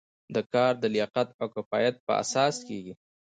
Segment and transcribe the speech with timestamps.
[0.33, 2.93] دا کار د لیاقت او کفایت په اساس کیږي.